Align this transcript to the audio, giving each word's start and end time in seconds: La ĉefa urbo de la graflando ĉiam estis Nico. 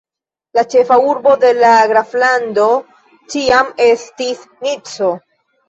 La 0.57 0.61
ĉefa 0.69 0.95
urbo 1.09 1.33
de 1.43 1.51
la 1.57 1.73
graflando 1.91 2.67
ĉiam 3.37 3.73
estis 3.91 4.45
Nico. 4.67 5.15